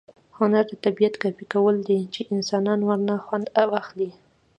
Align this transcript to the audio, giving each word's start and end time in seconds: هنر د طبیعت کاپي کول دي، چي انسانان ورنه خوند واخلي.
هنر 0.37 0.63
د 0.69 0.73
طبیعت 0.85 1.13
کاپي 1.23 1.45
کول 1.53 1.75
دي، 1.87 1.99
چي 2.13 2.21
انسانان 2.33 2.79
ورنه 2.83 3.15
خوند 3.25 3.47
واخلي. 3.71 4.09